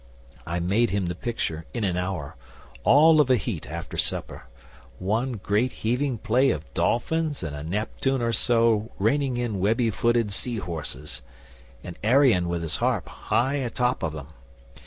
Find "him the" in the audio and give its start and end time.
0.89-1.13